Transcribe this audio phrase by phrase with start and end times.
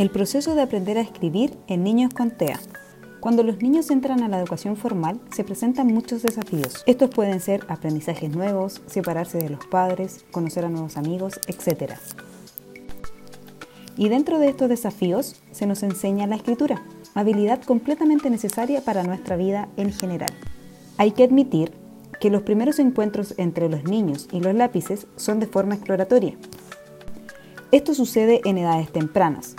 [0.00, 2.58] El proceso de aprender a escribir en niños con TEA.
[3.20, 6.84] Cuando los niños entran a la educación formal, se presentan muchos desafíos.
[6.86, 11.96] Estos pueden ser aprendizajes nuevos, separarse de los padres, conocer a nuevos amigos, etc.
[13.98, 16.82] Y dentro de estos desafíos se nos enseña la escritura,
[17.14, 20.32] habilidad completamente necesaria para nuestra vida en general.
[20.96, 21.72] Hay que admitir
[22.22, 26.38] que los primeros encuentros entre los niños y los lápices son de forma exploratoria.
[27.70, 29.56] Esto sucede en edades tempranas,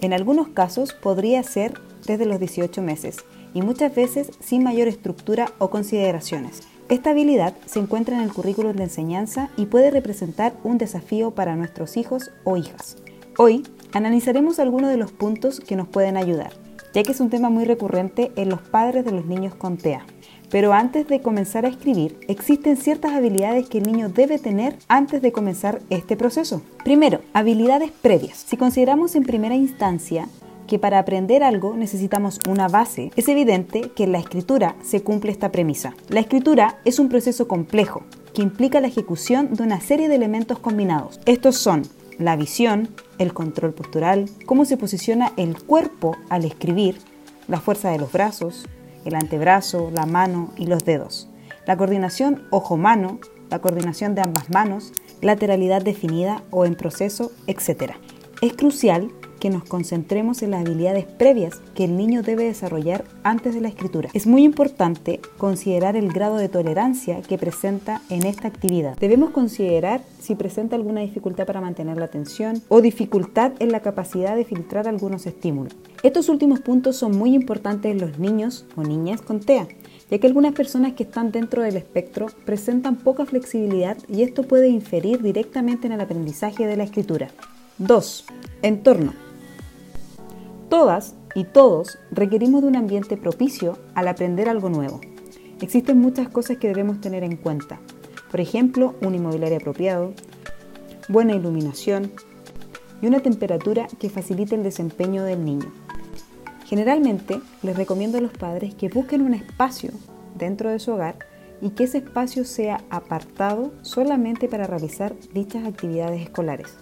[0.00, 1.74] en algunos casos podría ser
[2.06, 3.18] desde los 18 meses
[3.54, 6.62] y muchas veces sin mayor estructura o consideraciones.
[6.88, 11.54] Esta habilidad se encuentra en el currículum de enseñanza y puede representar un desafío para
[11.54, 12.96] nuestros hijos o hijas.
[13.38, 13.62] Hoy
[13.92, 16.52] analizaremos algunos de los puntos que nos pueden ayudar,
[16.92, 20.04] ya que es un tema muy recurrente en los padres de los niños con TEA.
[20.50, 25.22] Pero antes de comenzar a escribir, existen ciertas habilidades que el niño debe tener antes
[25.22, 26.62] de comenzar este proceso.
[26.84, 28.44] Primero, habilidades previas.
[28.46, 30.28] Si consideramos en primera instancia
[30.66, 35.32] que para aprender algo necesitamos una base, es evidente que en la escritura se cumple
[35.32, 35.94] esta premisa.
[36.08, 38.02] La escritura es un proceso complejo
[38.34, 41.20] que implica la ejecución de una serie de elementos combinados.
[41.26, 41.82] Estos son
[42.18, 46.98] la visión, el control postural, cómo se posiciona el cuerpo al escribir,
[47.48, 48.66] la fuerza de los brazos,
[49.04, 51.28] el antebrazo, la mano y los dedos.
[51.66, 53.20] La coordinación ojo-mano,
[53.50, 57.92] la coordinación de ambas manos, lateralidad definida o en proceso, etc.
[58.40, 59.10] Es crucial
[59.40, 63.68] que nos concentremos en las habilidades previas que el niño debe desarrollar antes de la
[63.68, 64.10] escritura.
[64.12, 68.96] Es muy importante considerar el grado de tolerancia que presenta en esta actividad.
[68.98, 74.36] Debemos considerar si presenta alguna dificultad para mantener la atención o dificultad en la capacidad
[74.36, 75.74] de filtrar algunos estímulos.
[76.02, 79.66] Estos últimos puntos son muy importantes en los niños o niñas con TEA,
[80.10, 84.68] ya que algunas personas que están dentro del espectro presentan poca flexibilidad y esto puede
[84.68, 87.30] inferir directamente en el aprendizaje de la escritura.
[87.78, 88.24] 2.
[88.62, 89.29] Entorno.
[90.70, 95.00] Todas y todos requerimos de un ambiente propicio al aprender algo nuevo.
[95.60, 97.80] Existen muchas cosas que debemos tener en cuenta.
[98.30, 100.14] Por ejemplo, un inmobiliario apropiado,
[101.08, 102.12] buena iluminación
[103.02, 105.72] y una temperatura que facilite el desempeño del niño.
[106.66, 109.90] Generalmente les recomiendo a los padres que busquen un espacio
[110.36, 111.16] dentro de su hogar
[111.60, 116.76] y que ese espacio sea apartado solamente para realizar dichas actividades escolares.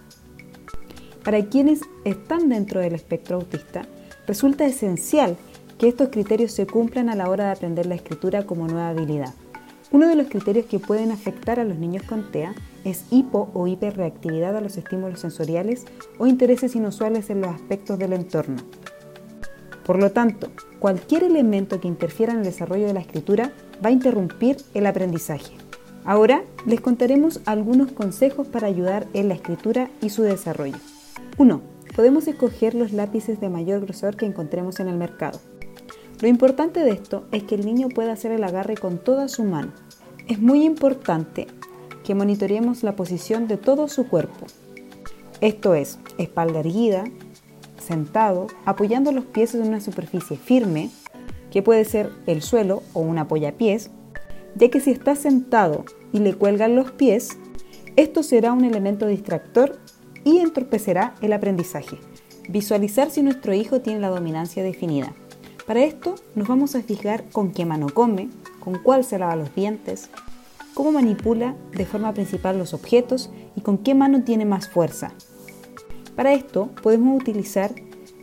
[1.24, 3.86] Para quienes están dentro del espectro autista,
[4.26, 5.36] resulta esencial
[5.78, 9.34] que estos criterios se cumplan a la hora de aprender la escritura como nueva habilidad.
[9.90, 13.66] Uno de los criterios que pueden afectar a los niños con TEA es hipo o
[13.66, 15.86] hiperreactividad a los estímulos sensoriales
[16.18, 18.56] o intereses inusuales en los aspectos del entorno.
[19.86, 23.52] Por lo tanto, cualquier elemento que interfiera en el desarrollo de la escritura
[23.82, 25.56] va a interrumpir el aprendizaje.
[26.04, 30.76] Ahora les contaremos algunos consejos para ayudar en la escritura y su desarrollo.
[31.38, 31.60] 1.
[31.94, 35.40] Podemos escoger los lápices de mayor grosor que encontremos en el mercado.
[36.20, 39.44] Lo importante de esto es que el niño pueda hacer el agarre con toda su
[39.44, 39.72] mano.
[40.26, 41.46] Es muy importante
[42.02, 44.46] que monitoreemos la posición de todo su cuerpo.
[45.40, 47.04] Esto es, espalda erguida,
[47.78, 50.90] sentado, apoyando los pies en una superficie firme,
[51.52, 53.90] que puede ser el suelo o un apoyapiés,
[54.56, 57.38] ya que si está sentado y le cuelgan los pies,
[57.94, 59.78] esto será un elemento distractor
[60.28, 61.98] y entorpecerá el aprendizaje.
[62.50, 65.14] Visualizar si nuestro hijo tiene la dominancia definida.
[65.66, 68.28] Para esto nos vamos a fijar con qué mano come,
[68.60, 70.10] con cuál se lava los dientes,
[70.74, 75.12] cómo manipula de forma principal los objetos y con qué mano tiene más fuerza.
[76.14, 77.74] Para esto podemos utilizar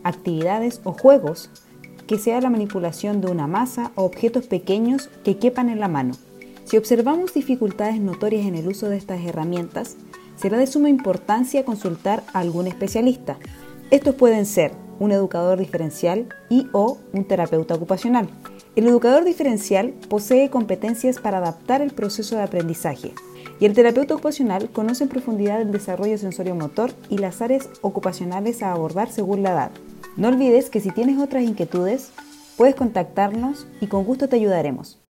[0.04, 1.50] actividades o juegos
[2.06, 6.14] que sea la manipulación de una masa o objetos pequeños que quepan en la mano.
[6.64, 9.96] Si observamos dificultades notorias en el uso de estas herramientas,
[10.36, 13.38] será de suma importancia consultar a algún especialista.
[13.90, 18.28] Estos pueden ser un educador diferencial y o un terapeuta ocupacional.
[18.76, 23.12] El educador diferencial posee competencias para adaptar el proceso de aprendizaje
[23.58, 28.72] y el terapeuta ocupacional conoce en profundidad el desarrollo sensorio-motor y las áreas ocupacionales a
[28.72, 29.70] abordar según la edad.
[30.16, 32.10] No olvides que si tienes otras inquietudes,
[32.56, 34.98] puedes contactarnos y con gusto te ayudaremos.